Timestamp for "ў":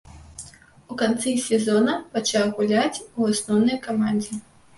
3.19-3.37